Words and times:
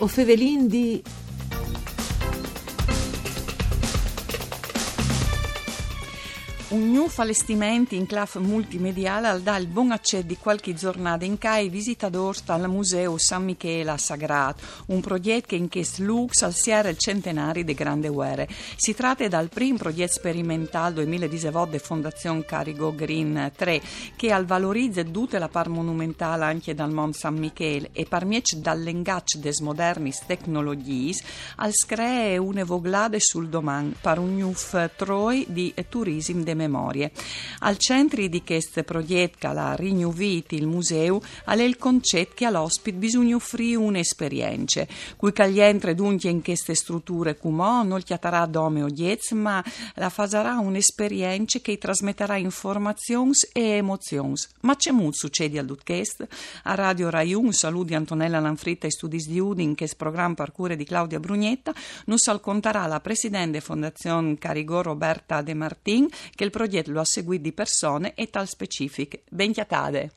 O 0.00 0.06
fevelin 0.08 0.68
di... 0.68 1.02
Un 6.72 6.90
new 6.90 7.06
allestimento 7.16 7.94
in 7.94 8.06
claf 8.06 8.38
multimediale 8.38 9.28
al 9.28 9.42
dà 9.42 9.58
il 9.58 9.66
buon 9.66 9.90
accesso 9.90 10.24
di 10.24 10.38
qualche 10.38 10.72
giornata 10.72 11.26
in 11.26 11.36
cui 11.36 11.66
i 11.66 11.68
visitatori 11.68 12.38
al 12.46 12.66
Museo 12.70 13.18
San 13.18 13.44
Michele 13.44 13.90
a 13.90 13.98
Sagrato, 13.98 14.64
un 14.86 15.02
progetto 15.02 15.48
che 15.48 15.56
in 15.56 15.68
questo 15.68 16.02
lux 16.02 16.40
al 16.40 16.54
siere 16.54 16.88
il 16.88 16.96
centenario 16.96 17.62
di 17.62 17.74
Grande 17.74 18.08
Guerre. 18.08 18.48
Si 18.76 18.94
tratta 18.94 19.28
dal 19.28 19.50
primo 19.50 19.76
progetto 19.76 20.14
sperimentale 20.14 20.94
2018 20.94 21.66
della 21.66 21.82
Fondazione 21.82 22.46
Carigo 22.46 22.94
Green 22.94 23.52
3 23.54 23.82
che 24.16 24.32
al 24.32 24.46
valorizza 24.46 25.02
tutta 25.02 25.38
la 25.38 25.48
par 25.48 25.68
monumentale 25.68 26.44
anche 26.44 26.72
dal 26.72 26.90
Mont 26.90 27.14
San 27.14 27.34
Michele 27.34 27.90
e 27.92 28.06
parmiec 28.06 28.54
dall'engaccio 28.54 29.36
des 29.36 29.60
modernis 29.60 30.24
tecnologie 30.24 31.14
al 31.56 31.74
scree 31.74 32.38
une 32.38 32.64
voglade 32.64 33.20
sul 33.20 33.50
domani 33.50 33.94
per 34.00 34.18
un 34.18 34.36
new 34.36 34.54
troi 34.96 35.44
di 35.50 35.74
turismo 35.90 36.42
de 36.42 36.61
memorie. 36.62 37.12
Al 37.60 37.76
centro 37.78 38.26
di 38.26 38.42
questo 38.42 38.82
progetto, 38.82 39.52
la 39.52 39.74
Rignuviti, 39.74 40.54
il 40.54 40.66
museo, 40.66 41.20
è 41.44 41.54
il 41.60 41.76
concetto 41.76 42.32
che 42.34 42.44
all'ospite 42.44 42.96
bisogna 42.96 43.36
offrire 43.36 43.76
un'esperienza, 43.76 44.86
cui 45.16 45.32
caglientre 45.32 45.94
dunque 45.94 46.30
in 46.30 46.42
queste 46.42 46.74
strutture 46.74 47.36
come 47.38 47.84
non 47.84 48.00
chiatarà 48.02 48.46
dome 48.46 48.82
o 48.82 48.88
diez, 48.88 49.32
ma 49.32 49.62
la 49.94 50.08
farà 50.08 50.58
un'esperienza 50.58 51.60
che 51.60 51.78
trasmetterà 51.78 52.36
informazioni 52.36 53.32
e 53.52 53.62
emozioni. 53.76 54.34
Ma 54.60 54.76
c'è 54.76 54.90
molto 54.90 55.18
succede 55.18 55.58
al 55.58 55.66
Dutchest? 55.66 56.26
A 56.64 56.74
Radio 56.74 57.10
Rai 57.10 57.34
1, 57.34 57.52
saluti 57.52 57.94
Antonella 57.94 58.40
Lanfritta 58.40 58.86
e 58.86 58.90
Studis 58.90 59.26
di 59.26 59.38
Udin, 59.38 59.74
che 59.74 59.84
è 59.84 59.88
programma 59.96 60.34
per 60.34 60.52
cure 60.52 60.76
di 60.76 60.84
Claudia 60.84 61.18
Brugnetta, 61.18 61.72
non 62.06 62.18
salconterà 62.18 62.86
la 62.86 63.00
Presidente 63.00 63.60
Fondazione 63.60 64.38
Carigò 64.38 64.82
Roberta 64.82 65.42
De 65.42 65.54
Martin, 65.54 66.08
che 66.34 66.44
il 66.44 66.50
progetto 66.52 66.92
lo 66.92 67.00
ha 67.00 67.04
seguito 67.04 67.42
di 67.42 67.52
persone 67.52 68.12
e 68.14 68.30
tal 68.30 68.46
specifiche. 68.46 69.22
Ben 69.28 69.52
chiatade. 69.52 70.12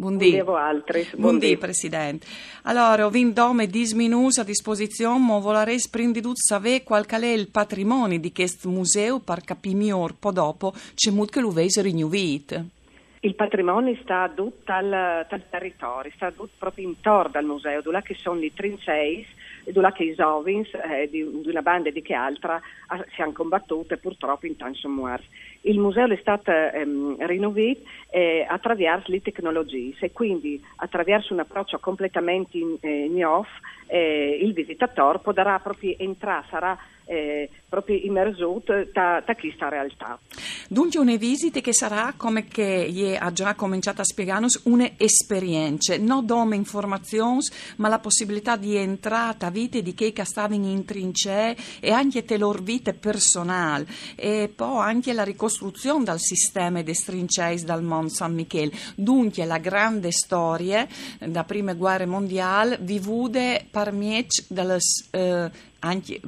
Buondì. 0.00 0.38
altri. 0.38 1.06
Buondì, 1.14 1.58
Presidente. 1.58 2.26
Allora, 2.62 3.04
ho 3.04 3.10
vinto 3.10 3.42
nome 3.42 3.66
disminus 3.66 4.38
a 4.38 4.44
disposizione, 4.44 5.18
ma 5.18 5.38
volerei 5.38 5.78
prima 5.90 6.12
di 6.12 6.22
sapere 6.32 6.82
qual 6.82 7.04
è 7.04 7.26
il 7.26 7.50
patrimonio 7.50 8.18
di 8.18 8.32
questo 8.32 8.70
museo 8.70 9.20
per 9.20 9.42
capire 9.42 9.76
meglio, 9.76 10.16
poi 10.18 10.32
dopo, 10.32 10.72
c'è 10.94 11.10
molto 11.10 11.32
che 11.32 11.40
lo 11.40 11.50
vedo 11.50 11.82
rinnovito. 11.82 12.64
Il 13.20 13.34
patrimonio 13.34 13.94
sta 14.00 14.32
tutto 14.34 14.72
dal 14.72 15.44
territorio, 15.50 16.10
sta 16.14 16.30
tutto 16.30 16.52
proprio 16.56 16.88
intorno 16.88 17.38
al 17.38 17.44
museo, 17.44 17.82
dove 17.82 18.02
sono 18.16 18.40
i 18.40 18.54
trincei 18.54 19.26
dove 19.64 19.92
che 19.92 20.04
i 20.04 20.14
Sovins 20.14 20.68
eh, 20.74 21.08
di, 21.10 21.22
una 21.22 21.62
banda 21.62 21.88
e 21.88 21.92
di 21.92 22.02
che 22.02 22.14
altra 22.14 22.60
ah, 22.88 23.04
si 23.14 23.22
hanno 23.22 23.32
combattute 23.32 23.96
purtroppo 23.96 24.46
in 24.46 24.56
tanti 24.56 24.86
muerti. 24.86 25.26
Il 25.62 25.78
museo 25.78 26.06
è 26.06 26.16
stato 26.20 26.50
ehm, 26.50 27.26
rinnovato 27.26 27.80
eh, 28.10 28.46
attraverso 28.48 29.10
le 29.10 29.20
tecnologie 29.20 29.94
e 30.00 30.12
quindi 30.12 30.62
attraverso 30.76 31.32
un 31.32 31.40
approccio 31.40 31.78
completamente 31.78 32.56
in, 32.58 32.76
eh, 32.80 33.08
new 33.08 33.44
eh, 33.86 34.38
il 34.40 34.52
visitatore 34.52 35.18
potrà 35.18 35.58
proprio 35.58 35.94
entrare, 35.98 36.46
sarà 36.48 36.78
eh, 37.10 37.50
proprio 37.68 37.96
immerso 37.96 38.62
da, 38.64 39.20
da 39.26 39.34
questa 39.34 39.68
realtà. 39.68 40.16
Dunque 40.68 41.00
una 41.00 41.16
visita 41.16 41.58
che 41.58 41.72
sarà, 41.72 42.14
come 42.16 42.46
che 42.46 43.18
ha 43.18 43.32
già 43.32 43.54
cominciato 43.54 44.00
a 44.00 44.04
spiegarci, 44.04 44.60
un'esperienza, 44.64 45.96
non 45.98 46.24
dome 46.24 46.54
informazioni, 46.54 47.40
ma 47.76 47.88
la 47.88 47.98
possibilità 47.98 48.56
di 48.56 48.76
entrare 48.76 49.36
a 49.40 49.50
vite 49.50 49.82
di 49.82 49.92
chi 49.92 50.14
stavano 50.22 50.66
in 50.66 50.84
trincee 50.84 51.56
e 51.80 51.90
anche 51.90 52.24
te 52.24 52.38
loro 52.38 52.60
vite 52.62 52.94
personali 52.94 53.86
e 54.14 54.52
poi 54.54 54.78
anche 54.82 55.12
la 55.12 55.24
ricostruzione 55.24 56.04
dal 56.04 56.20
sistema 56.20 56.82
dei 56.82 56.94
trincei 56.94 57.64
dal 57.64 57.82
Mont 57.82 58.10
San 58.10 58.34
Michele. 58.34 58.70
Dunque 58.94 59.44
la 59.44 59.58
grande 59.58 60.12
storia 60.12 60.86
da 61.18 61.42
prime 61.42 61.74
guerre 61.74 62.06
mondiali 62.06 62.76
vivude 62.80 63.66
per 63.68 63.90
miec 63.90 64.44
dalle 64.48 64.78
eh, 65.10 65.50
anche 65.80 66.20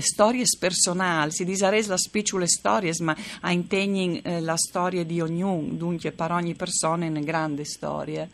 storie 0.00 0.44
personali, 0.58 1.30
si 1.32 1.44
disares 1.44 1.86
la 1.86 1.96
spicciole 1.96 2.46
storie, 2.46 2.92
ma 3.00 3.16
a 3.40 3.52
integni 3.52 4.20
eh, 4.22 4.40
la 4.40 4.56
storia 4.56 5.04
di 5.04 5.20
ognuno, 5.20 5.68
dunque 5.72 6.12
per 6.12 6.30
ogni 6.32 6.54
persona 6.54 7.04
è 7.04 7.08
una 7.08 7.20
grande 7.20 7.64
storia. 7.64 8.28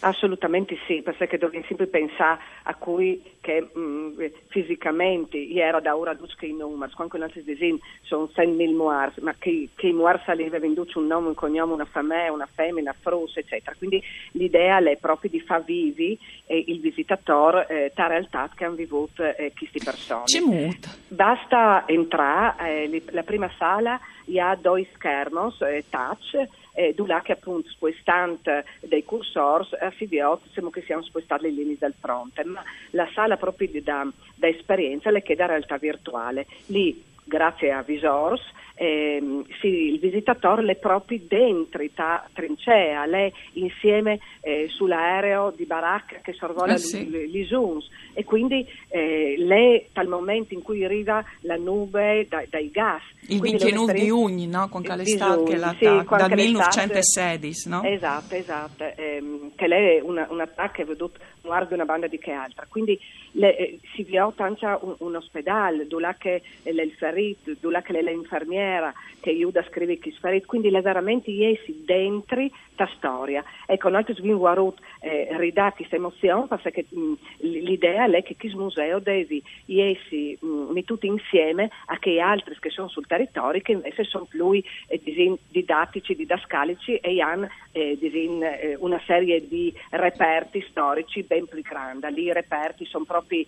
Assolutamente 0.00 0.76
sì, 0.86 1.02
perché 1.02 1.38
dobbiamo 1.38 1.64
sempre 1.66 1.86
pensare 1.86 2.40
a 2.64 2.74
cui 2.74 3.22
che 3.40 3.68
mh, 3.72 3.80
mm, 3.80 4.24
fisicamente 4.48 5.48
era 5.52 5.80
da 5.80 5.96
ora 5.96 6.14
duce 6.14 6.46
i 6.46 6.52
numeri, 6.52 6.92
quando 6.92 7.22
altri 7.22 7.42
disegni 7.42 7.80
sono 8.02 8.30
100.000 8.34 8.74
muars, 8.74 9.16
ma 9.18 9.34
che, 9.38 9.68
che 9.74 9.88
i 9.88 9.92
muars 9.92 10.28
aveva 10.28 10.58
venduto 10.58 10.98
un 10.98 11.06
nome, 11.06 11.28
un 11.28 11.34
cognome, 11.34 11.72
una 11.72 11.84
famiglia, 11.84 12.32
una 12.32 12.48
femmina, 12.52 12.94
frus, 12.98 13.36
eccetera. 13.36 13.74
Quindi 13.76 14.02
l'idea 14.32 14.78
è 14.78 14.96
proprio 14.96 15.30
di 15.30 15.40
far 15.40 15.64
vivi 15.64 16.18
eh, 16.46 16.64
il 16.66 16.80
visitatore 16.80 17.66
eh, 17.68 17.92
ta 17.94 18.06
realtà 18.06 18.50
che 18.54 18.64
hanno 18.64 18.74
vissuto 18.74 19.24
eh, 19.24 19.52
queste 19.56 19.80
persone. 19.82 20.24
C'è 20.24 20.40
molto. 20.40 20.88
Basta 21.08 21.84
entrare, 21.86 22.84
eh, 22.84 23.02
la 23.10 23.22
prima 23.22 23.50
sala 23.58 23.98
ha 24.36 24.56
due 24.56 24.86
schermi 24.94 25.54
eh, 25.60 25.84
touch 25.88 26.46
eh, 26.78 26.94
che 27.22 27.32
appunto 27.32 27.68
spostante 27.70 28.64
dei 28.82 29.02
cursori 29.02 29.66
eh, 29.80 29.90
si 29.96 30.06
vede 30.06 30.38
che 30.70 30.82
siamo 30.82 31.02
spostati 31.02 31.42
le 31.42 31.50
linee 31.50 31.76
del 31.76 31.94
fronte, 31.98 32.44
ma 32.44 32.62
la 32.90 33.08
sala 33.12 33.36
proprio 33.36 33.68
da, 33.82 34.06
da 34.36 34.46
esperienza 34.46 35.10
le 35.10 35.22
chiede 35.22 35.42
realtà 35.48 35.76
virtuale. 35.76 36.46
Lì, 36.66 37.02
grazie 37.28 37.70
a 37.70 37.82
Visors, 37.82 38.42
eh, 38.80 39.20
sì, 39.60 39.92
il 39.92 39.98
visitatore 39.98 40.62
le 40.62 40.76
proprio 40.76 41.18
dentro 41.26 41.82
la 41.82 42.24
trincea, 42.32 43.04
lei 43.06 43.32
insieme 43.54 44.20
eh, 44.40 44.68
sull'aereo 44.68 45.52
di 45.54 45.64
baracca 45.64 46.18
che 46.22 46.32
sorvola 46.32 46.74
eh 46.74 46.78
sì. 46.78 47.04
gli 47.04 47.44
Zuns 47.44 47.88
e 48.14 48.22
quindi 48.24 48.66
eh, 48.88 49.34
lei 49.36 49.88
tal 49.92 50.06
momento 50.06 50.54
in 50.54 50.62
cui 50.62 50.84
arriva 50.84 51.24
la 51.40 51.56
nube 51.56 52.26
da, 52.28 52.44
dai 52.48 52.70
gas. 52.70 53.02
Il 53.26 53.40
29 53.40 53.92
di 53.92 54.10
Ugni, 54.10 54.46
no? 54.46 54.68
con 54.68 54.82
Calestat 54.82 55.44
che 55.44 55.58
sì, 55.76 55.84
dal 55.84 56.32
1916, 56.32 57.68
no? 57.68 57.82
Esatto, 57.82 58.34
esatto, 58.36 58.84
ehm, 58.94 59.50
che 59.56 59.66
lei 59.66 59.96
è 59.96 60.00
una, 60.00 60.26
un 60.30 60.40
attacco 60.40 60.72
che 60.74 60.82
ha 60.82 60.86
veduto 60.86 61.18
guarda 61.42 61.74
una 61.74 61.84
banda 61.84 62.06
di 62.06 62.18
che 62.18 62.30
altra. 62.30 62.66
Quindi 62.68 62.98
le, 63.32 63.56
eh, 63.56 63.78
si 63.94 64.06
tanto 64.36 64.78
un, 64.82 64.94
un 64.98 65.16
ospedale, 65.16 65.86
dove 65.86 66.14
che 66.18 66.42
è 66.62 66.70
il 66.70 66.92
ferito, 67.18 67.52
dove 67.60 67.82
che 67.82 67.98
è 67.98 68.02
l'infermiera, 68.02 68.92
che 69.20 69.30
aiuta 69.30 69.60
a 69.60 69.64
scrivere 69.64 69.98
chi 69.98 70.12
ferit, 70.12 70.46
quindi 70.46 70.70
le 70.70 70.80
veramente 70.80 71.30
iesi 71.30 71.82
dentro 71.84 72.46
la 72.76 72.88
storia. 72.96 73.44
Ecco, 73.66 73.88
noi 73.88 74.04
abbiamo 74.06 74.38
guardato 74.38 74.76
eh, 75.00 75.28
ridà 75.32 75.72
questa 75.72 75.96
emozione 75.96 76.46
perché 76.62 76.84
mh, 76.88 77.12
l'idea 77.40 78.08
è 78.08 78.22
che 78.22 78.36
questo 78.38 78.58
museo 78.58 79.00
deve 79.00 79.42
iesi 79.66 80.38
tutti 80.84 81.06
insieme 81.06 81.70
a 81.86 81.98
che 81.98 82.20
altri 82.20 82.56
che 82.60 82.70
sono 82.70 82.88
sul 82.88 83.06
territorio 83.06 83.60
che 83.60 83.72
invece 83.72 84.04
sono 84.04 84.24
più 84.24 84.52
eh, 84.52 85.38
didattici, 85.48 86.14
didascalici 86.14 86.96
e 86.96 87.20
hanno 87.20 87.48
eh, 87.72 87.98
eh, 88.00 88.76
una 88.78 89.00
serie 89.04 89.46
di 89.46 89.74
reperti 89.90 90.64
storici 90.68 91.22
ben 91.22 91.46
più 91.46 91.60
grandi. 91.62 92.06
Lì 92.12 92.24
i 92.24 92.32
reperti 92.32 92.84
sono 92.84 93.04
proprio 93.04 93.44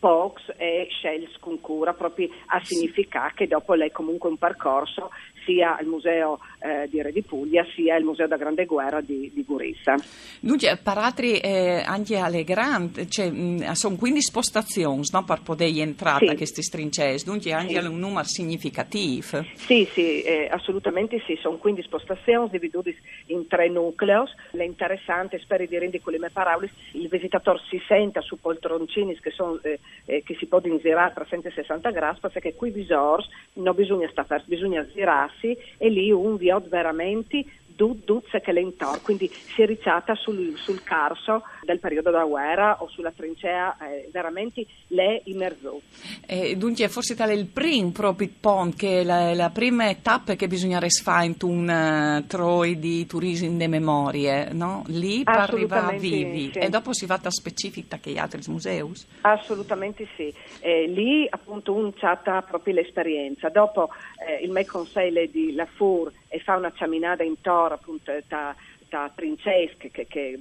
Pox 0.00 0.54
e 0.56 0.88
Shells 0.90 1.36
con 1.38 1.60
cura 1.60 1.92
proprio 1.92 2.28
a 2.46 2.60
significare 2.64 3.34
che 3.34 3.46
dopo 3.46 3.74
lei 3.74 3.92
comunque 3.92 4.30
un 4.30 4.38
percorso 4.38 5.10
sia 5.44 5.78
il 5.80 5.86
Museo 5.86 6.40
eh, 6.60 6.88
di 6.88 7.00
Re 7.02 7.12
di 7.12 7.22
Puglia 7.22 7.64
sia 7.74 7.96
il 7.96 8.04
Museo 8.04 8.26
da 8.26 8.36
Grande 8.36 8.66
Guerra 8.66 9.00
di, 9.00 9.30
di 9.32 9.42
Gurissa. 9.44 9.94
Dunque, 10.40 10.78
per 10.82 10.98
altri 10.98 11.38
eh, 11.38 11.82
anche 11.84 12.16
alle 12.18 12.44
grandi, 12.44 13.10
cioè, 13.10 13.32
sono 13.74 13.96
quindi 13.96 14.20
spostazioni 14.22 15.02
no, 15.10 15.24
per 15.24 15.40
poter 15.42 15.68
entrare 15.74 16.26
sì. 16.26 16.32
a 16.32 16.36
questi 16.36 16.62
strincesi, 16.62 17.24
dunque 17.24 17.52
anche 17.52 17.80
sì. 17.80 17.86
un 17.86 17.98
numero 17.98 18.24
significativo. 18.24 19.44
Sì, 19.54 19.88
sì, 19.92 20.22
eh, 20.22 20.48
assolutamente 20.50 21.22
sì, 21.26 21.38
sono 21.40 21.56
quindi 21.56 21.82
spostazioni 21.82 22.48
divise 22.50 22.96
in 23.26 23.46
tre 23.46 23.68
nuclei. 23.68 24.08
L'interessante, 24.52 25.38
spero 25.38 25.64
di 25.64 25.78
rendere 25.78 26.02
con 26.02 26.12
le 26.12 26.18
mie 26.18 26.30
parole, 26.30 26.70
il 26.92 27.08
visitatore 27.08 27.60
si 27.68 27.80
senta 27.86 28.20
su 28.20 28.38
poltroncini 28.40 29.18
che, 29.20 29.30
sono, 29.30 29.58
eh, 29.62 29.78
eh, 30.06 30.22
che 30.22 30.34
si 30.38 30.46
possono 30.46 30.78
girare 30.78 31.10
a 31.10 31.14
360 31.14 31.90
gradi 31.90 32.18
perché 32.20 32.54
qui 32.54 32.70
visors 32.70 33.28
non 33.54 33.74
bisogna 33.74 34.08
stare, 34.10 34.42
bisogna 34.46 34.86
girare 34.92 35.30
passi 35.30 35.56
e 35.78 35.88
lì 35.88 36.10
un 36.10 36.36
viod 36.50 36.68
veramente 36.68 37.46
duzze 37.86 38.40
che 38.40 38.52
le 38.52 38.60
intor, 38.60 39.02
quindi 39.02 39.28
si 39.30 39.62
è 39.62 39.66
ricciata 39.66 40.14
sul, 40.14 40.56
sul 40.56 40.82
carso 40.82 41.42
del 41.62 41.78
periodo 41.78 42.10
della 42.10 42.24
guerra 42.24 42.82
o 42.82 42.88
sulla 42.88 43.10
trincea, 43.10 43.76
eh, 43.78 44.08
veramente 44.12 44.66
le 44.88 45.22
immerso. 45.24 45.80
Eh, 46.26 46.56
dunque, 46.56 46.88
forse 46.88 47.14
tale 47.14 47.34
il 47.34 47.46
primo 47.46 47.90
proprio 47.90 48.28
pont, 48.40 48.76
che 48.76 49.04
la, 49.04 49.34
la 49.34 49.50
prima 49.50 49.94
tappa 49.94 50.34
che 50.34 50.46
bisogna 50.46 50.80
fare 51.02 51.26
in 51.26 51.34
un 51.42 52.22
uh, 52.22 52.26
troi 52.26 52.78
di 52.78 53.06
turismo 53.06 53.56
de 53.56 53.68
memorie, 53.68 54.52
no? 54.52 54.82
Lì 54.86 55.22
per 55.22 55.36
arrivare 55.36 55.98
vivi. 55.98 56.50
Sì. 56.52 56.58
E 56.58 56.68
dopo 56.68 56.92
si 56.92 57.06
va 57.06 57.18
a 57.22 57.30
specifica 57.30 57.98
che 57.98 58.10
gli 58.10 58.18
altri 58.18 58.40
musei? 58.46 58.82
Assolutamente 59.22 60.06
sì. 60.16 60.32
Eh, 60.60 60.86
lì 60.86 61.26
appunto 61.28 61.72
un 61.72 61.92
chatta 61.94 62.42
proprio 62.42 62.74
l'esperienza. 62.74 63.48
Dopo 63.48 63.90
eh, 64.26 64.44
il 64.44 64.50
me 64.50 64.64
consiglio 64.64 65.24
di 65.26 65.52
La 65.52 65.66
Four 65.66 66.12
e 66.28 66.38
fa 66.38 66.56
una 66.56 66.72
camminata 66.72 67.22
in 67.22 67.40
Tor 67.40 67.69
appunto 67.74 68.12
da 68.28 68.54
città 68.90 69.10
princesche 69.14 69.90
che, 69.90 70.06
che 70.08 70.38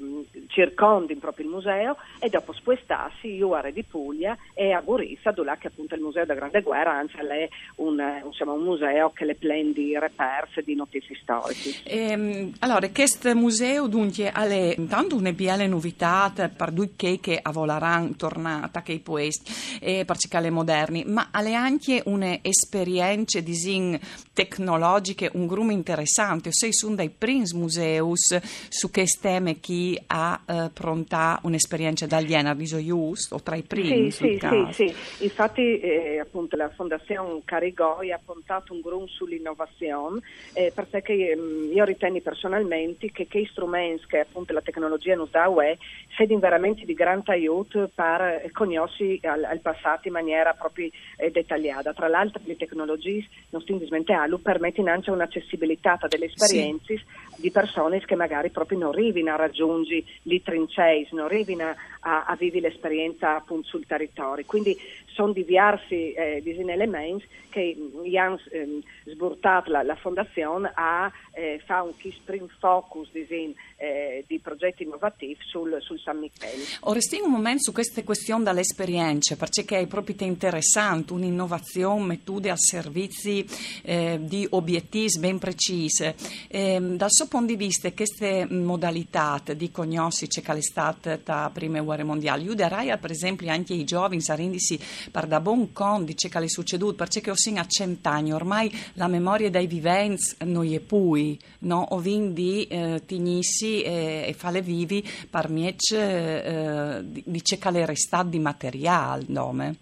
circondino 0.48 1.20
proprio 1.20 1.46
il 1.46 1.52
museo 1.52 1.98
e 2.20 2.30
dopo 2.30 2.52
spostarsi 2.52 3.36
io 3.36 3.54
a 3.54 3.62
Re 3.62 3.72
di 3.72 3.84
Puglia 3.84 4.36
e 4.56 4.72
a 4.72 4.82
Gorizia 4.82 5.32
dove 5.32 5.56
che 5.60 5.68
appunto 5.68 5.94
il 5.94 6.02
museo 6.02 6.26
della 6.26 6.40
Grande 6.40 6.62
Guerra 6.62 6.94
anzi 6.94 7.18
è 7.18 7.48
un, 7.76 8.02
insomma, 8.26 8.54
un 8.54 8.64
museo 8.64 9.12
che 9.12 9.26
le 9.26 9.36
plendi 9.36 9.98
repers 9.98 10.62
di 10.64 10.74
notizie 10.76 11.16
storiche. 11.22 11.84
Ehm, 11.84 12.54
allora 12.60 12.90
questo 12.90 13.34
museo 13.36 13.88
dunque 13.88 14.30
ha 14.32 14.46
intanto 14.48 15.16
una 15.16 15.32
bella 15.32 15.66
novità 15.68 16.32
per 16.34 16.72
due 16.72 16.90
che 16.96 17.40
a 17.42 17.52
volaran 17.52 18.16
tornata 18.16 18.82
che 18.82 18.94
i 18.94 19.00
poesti 19.00 19.52
e 19.80 20.04
per 20.06 20.18
cicale 20.18 20.50
moderni 20.50 21.04
ma 21.06 21.30
ha 21.32 21.40
anche 21.40 22.02
un'esperienza 22.06 23.40
di 23.40 24.00
tecnologiche 24.34 25.30
un 25.34 25.46
grumo 25.46 25.72
interessante. 25.72 26.52
Sei 26.52 26.74
sono 26.74 26.96
dai 26.96 27.10
Prince 27.10 27.56
Museus 27.56 28.39
su 28.42 28.90
che 28.92 29.06
teme 29.20 29.60
chi 29.60 30.00
ha 30.08 30.42
eh, 30.46 30.70
pronta 30.74 31.40
un'esperienza 31.44 32.06
italiana 32.06 32.54
di 32.54 32.66
giusto 32.66 33.36
o 33.36 33.42
tra 33.42 33.56
i 33.56 33.64
primi 33.64 34.12
sì, 34.12 34.38
sì, 34.40 34.40
sì, 34.40 34.88
sì, 34.88 35.24
infatti 35.24 35.80
eh, 35.80 36.20
appunto 36.20 36.56
la 36.56 36.70
Fondazione 36.70 37.42
Carigoi 37.44 38.12
ha 38.12 38.20
puntato 38.24 38.74
un 38.74 38.82
grum 38.82 39.06
sull'innovazione 39.08 40.20
eh, 40.54 40.72
perché 40.74 41.32
ehm, 41.32 41.72
io 41.74 41.84
ritengo 41.84 42.22
personalmente 42.22 43.12
che 43.12 43.28
che 43.28 43.48
strumenti 43.50 44.06
che 44.08 44.20
appunto 44.20 44.54
la 44.54 44.62
tecnologia 44.62 45.16
nos 45.16 45.30
dà 45.30 45.48
UE 45.48 45.78
siano 46.16 46.40
veramente 46.40 46.86
di 46.86 46.94
grande 46.94 47.32
aiuto 47.32 47.90
per 47.94 48.50
conoscere 48.52 49.20
al, 49.24 49.44
al 49.44 49.60
passato 49.60 50.08
in 50.08 50.14
maniera 50.14 50.54
proprio 50.54 50.90
eh, 51.18 51.32
dettagliata. 51.32 51.94
Tra 51.94 52.08
l'altro 52.08 52.42
le 52.46 52.58
tecnologie 52.58 53.26
non 53.50 53.62
stiamo 53.62 53.84
smentendo 53.86 54.38
permettono 54.38 54.92
anche 54.92 55.12
un'accessibilità 55.12 55.98
delle 56.08 56.26
esperienze 56.26 56.98
sì. 56.98 57.42
di 57.42 57.52
persone 57.52 58.00
che 58.00 58.16
magari 58.16 58.29
magari 58.30 58.50
proprio 58.52 58.78
non 58.78 58.90
arrivino 58.90 59.34
a 59.34 59.38
raggiungere 59.38 60.04
i 60.24 60.44
trincei, 60.44 61.08
non 61.12 61.26
arrivino 61.26 61.76
a, 62.02 62.26
a 62.26 62.36
vivere 62.36 62.70
l'esperienza 62.70 63.36
appunto 63.36 63.68
sul 63.68 63.88
territorio. 63.88 64.46
Quindi 64.46 64.78
sono 65.20 65.34
diversi 65.34 66.14
eh, 66.14 66.42
elementi 66.46 67.28
che 67.50 67.76
hanno 68.18 68.40
eh, 68.52 68.82
sburtato 69.06 69.70
la, 69.72 69.84
la 69.84 69.96
Fondazione 69.96 70.72
a 70.74 71.12
eh, 71.34 71.62
fare 71.66 71.88
un 71.88 72.12
spring 72.12 72.50
focus 72.60 73.10
disin, 73.12 73.54
eh, 73.78 74.24
di 74.28 74.40
progetti 74.40 74.84
innovativi 74.84 75.38
sul, 75.46 75.78
sul, 75.82 76.00
San 76.00 76.20
Michele. 76.20 76.64
Ora 76.82 77.02
stiamo 77.02 77.26
un 77.26 77.32
momento 77.32 77.64
su 77.64 77.72
queste 77.74 78.04
questioni 78.04 78.44
dall'esperienza, 78.44 79.36
perché 79.36 79.80
è 79.80 79.88
proprio 79.88 80.16
interessante 80.20 81.14
un'innovazione 81.14 82.06
mettude 82.06 82.50
al 82.50 82.60
servizio 82.60 83.44
eh, 83.82 84.20
di 84.22 84.48
obiettivi 84.52 85.20
ben 85.20 85.40
precisi. 85.40 86.14
Ehm, 86.50 86.96
dal 86.96 87.12
suo 87.12 87.28
punto 87.28 87.48
di 87.48 87.56
vista, 87.56 87.92
queste 87.92 88.46
modalità 88.50 89.42
di 89.56 89.72
cognosci 89.72 90.28
c'è 90.28 90.42
che 90.42 90.54
è 90.54 90.62
stata 90.62 91.20
da 91.22 91.50
prime 91.54 91.82
guerre 91.82 92.04
mondiali, 92.04 92.44
aiuterai 92.44 92.98
per 93.00 93.12
esempio 93.12 93.50
anche 93.50 93.74
i 93.74 93.84
giovani 93.84 94.22
a 94.28 94.36
rendersi 94.36 94.80
per 95.12 95.28
da 95.28 95.40
buon 95.40 95.72
conto 95.74 96.06
di 96.06 96.16
ciò 96.16 96.30
che 96.30 96.40
è 96.40 96.48
succeduto, 96.48 96.96
perché 96.96 97.30
ho 97.30 97.36
sin 97.36 97.58
a 97.58 97.66
cent'anni, 97.66 98.34
ormai 98.34 98.72
la 98.94 99.08
memoria 99.08 99.50
dei 99.50 99.68
viventi 99.68 100.36
non 100.46 100.72
è 100.72 100.80
più, 100.80 101.38
no? 101.60 101.86
o 101.90 102.02
quindi 102.02 102.66
eh, 102.68 103.02
tignissi 103.06 103.82
e, 103.82 104.26
e 104.28 104.34
fare 104.34 104.62
vivi 104.62 105.04
per 105.30 105.50
miec 105.50 105.92
eh, 105.92 107.02
di 107.04 107.44
ciò 107.44 107.58
che 107.58 107.82
è 107.82 107.86
restato 107.86 108.30
di 108.30 108.40
materiale, 108.40 109.24
nome. 109.28 109.78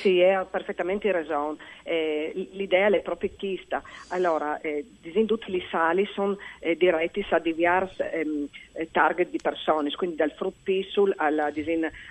Sì, 0.00 0.22
hai 0.22 0.44
perfettamente 0.48 1.10
ragione. 1.10 1.56
Eh, 1.82 2.48
l'idea 2.52 2.88
è 2.88 3.00
proprio 3.00 3.30
questa. 3.36 3.82
Allora, 4.08 4.60
eh, 4.60 4.84
le 5.02 5.62
sali 5.70 6.06
sono 6.12 6.36
eh, 6.60 6.76
diretti 6.76 7.24
a 7.30 7.38
diversi 7.38 8.02
ehm, 8.02 8.46
eh, 8.72 8.88
target 8.90 9.30
di 9.30 9.38
persone, 9.42 9.90
quindi 9.90 10.16
dal 10.16 10.32
fruit 10.32 10.54
pistol 10.62 11.12
alla, 11.16 11.50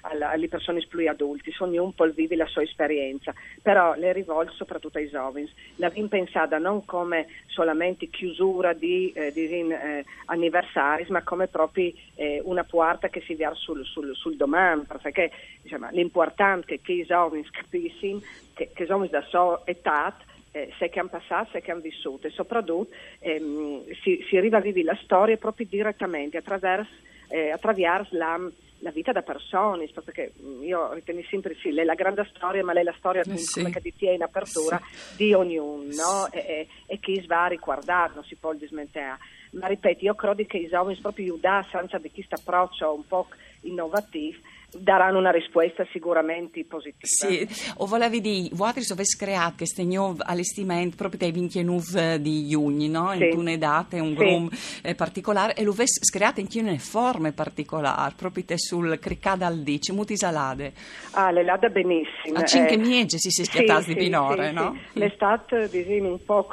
alla, 0.01 0.29
alle 0.31 0.47
persone 0.47 0.85
più 0.87 1.07
adulti, 1.09 1.51
sono 1.51 1.81
un 1.81 1.93
po' 1.93 2.09
vivi 2.11 2.35
la 2.35 2.47
sua 2.57 2.63
esperienza, 2.63 3.33
però 3.61 3.93
le 3.95 4.11
rivolgo 4.13 4.51
soprattutto 4.51 4.97
ai 4.97 5.09
giovani. 5.09 5.49
La 5.75 5.89
vim 5.89 6.07
pensata 6.07 6.57
non 6.57 6.85
come 6.85 7.27
solamente 7.45 8.07
chiusura 8.07 8.73
di, 8.73 9.11
eh, 9.13 9.31
disin, 9.31 9.71
eh, 9.71 10.05
anniversari, 10.25 11.05
ma 11.09 11.21
come 11.21 11.47
proprio 11.47 11.91
eh, 12.15 12.41
una 12.43 12.63
porta 12.63 13.09
che 13.09 13.21
si 13.21 13.35
via 13.35 13.53
sul, 13.53 13.85
sul, 13.85 14.15
sul 14.15 14.35
domani, 14.35 14.83
perché 15.01 15.31
diciamo, 15.61 15.89
l'importante 15.91 16.75
è 16.75 16.81
che 16.81 16.93
i 16.93 17.05
giovani 17.05 17.45
capiscono 17.51 18.21
che, 18.53 18.71
che 18.73 18.85
siamo 18.85 19.05
da 19.05 19.21
sua 19.21 19.61
età 19.65 20.15
eh, 20.51 20.73
se 20.79 20.89
che 20.89 20.99
hanno 20.99 21.09
passato, 21.09 21.51
se 21.51 21.61
che 21.61 21.71
hanno 21.71 21.81
vissuto 21.81 22.25
e 22.25 22.31
soprattutto 22.31 22.93
ehm, 23.19 23.83
si, 24.01 24.25
si 24.27 24.39
vivere 24.39 24.83
la 24.83 24.97
storia 25.03 25.37
proprio 25.37 25.67
direttamente 25.69 26.37
attraverso, 26.37 26.91
eh, 27.29 27.51
attraverso 27.51 28.17
la, 28.17 28.39
la, 28.79 28.91
vita 28.91 29.11
da 29.11 29.21
persone, 29.21 29.89
perché 30.03 30.33
mm, 30.41 30.63
io 30.63 30.93
ritengo 30.93 31.23
sempre 31.29 31.55
sì, 31.59 31.71
lei 31.71 31.83
è 31.83 31.85
la 31.85 31.95
grande 31.95 32.27
storia, 32.33 32.63
ma 32.63 32.73
lei 32.73 32.83
è 32.83 32.85
la 32.85 32.95
storia 32.97 33.21
eh 33.21 33.37
sì. 33.37 33.61
come 33.61 33.71
che 33.71 33.81
ti 33.81 33.93
tiene 33.95 34.15
in 34.15 34.23
apertura 34.23 34.79
sì. 34.83 35.15
di 35.17 35.33
ognuno 35.33 35.83
no? 35.93 36.31
e, 36.31 36.39
e, 36.39 36.67
e, 36.85 36.99
chi 36.99 37.23
va 37.25 37.45
a 37.45 37.47
riguardare, 37.47 38.13
non 38.15 38.23
si 38.23 38.35
può 38.35 38.53
dismentare. 38.53 39.19
Ma 39.51 39.67
ripeto, 39.67 40.03
io 40.03 40.15
credo 40.15 40.43
che 40.45 40.57
i 40.57 40.67
giovani 40.67 40.97
proprio 40.97 41.25
aiutare 41.25 41.67
senza 41.71 41.97
di 41.97 42.11
questo 42.11 42.35
approccio 42.35 42.93
un 42.93 43.07
po' 43.07 43.27
innovativo 43.61 44.39
daranno 44.71 45.17
una 45.17 45.31
risposta 45.31 45.85
sicuramente 45.91 46.63
positiva. 46.65 46.97
Sì, 47.01 47.47
o 47.77 47.85
volevi 47.85 48.21
dire, 48.21 48.49
voi 48.53 48.69
avete 48.69 49.15
creato 49.17 49.55
questo 49.57 49.83
nuovo 49.83 50.21
allestimento 50.25 50.95
proprio 50.95 51.19
dai 51.19 51.31
29 51.31 52.21
di 52.21 52.47
giugno, 52.47 52.87
no? 52.87 53.11
Sì. 53.13 53.29
in 53.29 53.37
una 53.37 53.55
data, 53.57 54.01
un 54.01 54.09
sì. 54.09 54.15
grum 54.15 54.49
eh, 54.81 54.95
particolare, 54.95 55.53
e 55.55 55.63
lo 55.63 55.71
avete 55.71 55.99
creato 56.11 56.41
in 56.41 56.47
una 56.53 56.77
forma 56.77 57.31
particolare, 57.31 58.13
proprio 58.17 58.43
sul 58.57 58.99
cricada 58.99 59.45
al 59.47 59.59
dici, 59.59 59.91
muti 59.91 60.17
salade. 60.17 60.73
Ah, 61.11 61.31
le 61.31 61.43
lade 61.43 61.69
benissimo. 61.69 62.37
A 62.37 62.43
cinque 62.43 62.75
eh, 62.75 62.77
miege 62.77 63.17
si 63.17 63.29
si 63.29 63.43
schiattati 63.45 63.83
sì, 63.83 63.93
di 63.93 63.95
pinore, 63.95 64.49
sì, 64.49 64.53
no? 64.53 64.77
Sì. 64.91 64.99
L'estate, 64.99 65.69
diciamo, 65.69 66.09
un 66.09 66.23
po' 66.23 66.45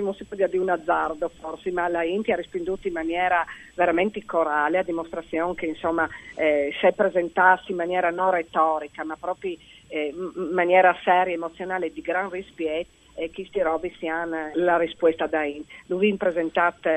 non 0.00 0.14
si 0.14 0.24
può 0.24 0.36
dire 0.36 0.48
di 0.48 0.58
un 0.58 0.68
azzardo 0.68 1.30
forse, 1.40 1.70
ma 1.70 1.88
la 1.88 2.02
Inti 2.02 2.32
ha 2.32 2.36
risponduto 2.36 2.86
in 2.86 2.94
maniera 2.94 3.44
veramente 3.74 4.24
corale, 4.24 4.78
a 4.78 4.82
dimostrazione 4.82 5.54
che 5.54 5.66
insomma 5.66 6.08
eh, 6.34 6.74
si 6.78 6.86
è 6.86 6.92
presentato 6.92 7.70
in 7.70 7.76
maniera 7.76 8.10
non 8.10 8.30
retorica, 8.30 9.04
ma 9.04 9.16
proprio 9.18 9.56
eh, 9.88 10.14
in 10.16 10.50
maniera 10.52 10.96
seria, 11.02 11.34
emozionale, 11.34 11.92
di 11.92 12.00
gran 12.00 12.30
rispetto, 12.30 12.88
eh, 13.14 13.30
questi 13.32 13.60
robi 13.60 13.94
siano 13.98 14.50
la 14.54 14.76
risposta 14.76 15.26
da 15.26 15.44
Inti. 15.44 15.72
Lui 15.86 16.08
in 16.08 16.16
presentato 16.16 16.90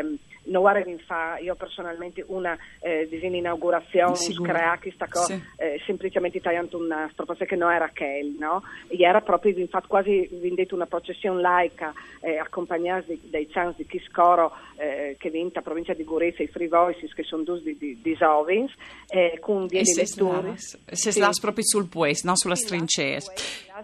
guarda 0.58 0.89
in 0.89 1.00
fa 1.00 1.38
io 1.38 1.56
personalmente 1.56 2.24
una 2.27 2.58
eh, 2.79 3.08
inaugurazione 3.12 4.18
crea 4.41 4.77
questa 4.79 5.08
cosa 5.08 5.36
sì. 5.36 5.41
eh, 5.58 5.82
semplicemente 5.86 6.41
tagliando 6.41 6.77
un 6.77 6.88
nastro 6.88 7.25
perché 7.25 7.56
non 7.56 7.72
era 7.72 7.86
Raquel 7.86 8.36
no? 8.38 8.63
e 8.88 9.01
era 9.01 9.22
proprio 9.22 9.58
infatti 9.58 9.88
quasi 9.88 10.27
vendete 10.32 10.74
una 10.74 10.86
processione 10.86 11.41
laica 11.41 11.94
eh, 12.22 12.38
accompagnata 12.38 13.13
dai 13.24 13.48
chants 13.48 13.77
di 13.77 13.86
Chiscoro 13.86 14.51
eh, 14.77 15.15
che 15.20 15.29
vinta 15.29 15.62
provincia 15.62 15.94
di 15.94 16.03
Gorizia 16.03 16.44
i 16.44 16.48
Free 16.48 16.68
Voices 16.68 17.13
che 17.13 17.24
sono 17.24 17.44
due 17.44 17.62
di, 17.62 17.77
di, 17.77 18.00
di 18.01 18.15
Sovins 18.15 18.74
eh, 19.08 19.38
con 19.39 19.68
dei 19.68 19.84
lettori 19.84 20.53
se 20.58 21.12
sì. 21.12 21.39
proprio 21.39 21.63
sul 21.63 21.88
pues 21.88 22.24
no? 22.24 22.36
sulla 22.36 22.56
sì, 22.56 22.65
strincea 22.65 23.20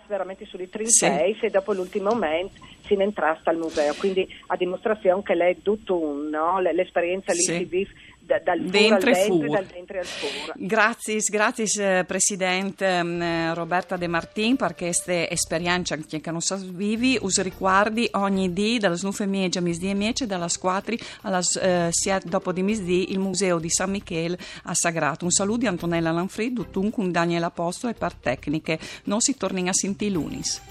veramente 0.08 0.46
sulle 0.46 0.70
trincee 0.70 1.36
sì. 1.40 1.46
e 1.46 1.50
dopo 1.50 1.74
l'ultimo 1.74 2.10
momento 2.10 2.74
si 2.86 2.94
entrasse 2.94 3.50
al 3.50 3.58
museo 3.58 3.94
quindi 3.96 4.28
a 4.48 4.56
dimostrazione 4.56 5.22
che 5.24 5.36
lei 5.36 5.54
è 5.54 5.58
tutto 5.62 5.98
un 6.00 6.30
no? 6.30 6.60
l'esperienza 6.60 7.34
lì 7.34 7.42
sì. 7.42 7.88
da, 8.26 8.40
dal 8.40 8.60
dentro 8.62 9.10
al 9.10 9.66
dentro 9.66 10.00
al 10.00 10.06
fur. 10.06 10.54
Grazie, 10.56 11.20
grazie 11.30 12.00
eh, 12.00 12.04
Presidente 12.06 13.04
mm, 13.04 13.54
Roberta 13.54 13.98
De 13.98 14.08
Martin 14.08 14.56
per 14.56 14.76
questa 14.76 15.30
esperienza 15.30 15.96
che 15.96 16.32
non 16.32 16.42
so 16.42 16.58
vivi, 16.58 17.18
us 17.22 17.42
ricordi 17.42 18.08
ogni 18.14 18.52
dì 18.52 18.80
dalle 18.80 18.98
snufe 18.98 19.26
miege, 19.26 19.62
misdì 19.62 19.90
e 19.90 19.94
miece, 19.94 20.26
dalla 20.26 20.50
4 20.60 20.96
alla 21.22 21.42
eh, 21.62 21.92
dopo 22.24 22.52
di 22.52 22.64
misdì 22.64 23.12
il 23.12 23.20
Museo 23.20 23.60
di 23.60 23.70
San 23.70 23.92
Michele 23.92 24.38
a 24.64 24.74
Sagrato. 24.74 25.26
Un 25.26 25.32
saluto 25.32 25.60
di 25.60 25.68
Antonella 25.68 26.12
Lanfrid, 26.12 26.72
con 26.92 27.12
Daniela 27.12 27.50
Posto 27.50 27.88
e 27.88 27.94
per 27.94 28.14
tecniche. 28.14 28.80
Non 29.06 29.22
si 29.22 29.38
torni 29.38 29.68
a 29.68 29.74
Sinti 29.74 30.10
Lunis. 30.12 30.62